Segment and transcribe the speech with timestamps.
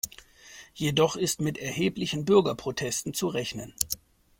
[0.73, 3.75] Jedoch ist mit erheblichen Bürgerprotesten zu rechnen.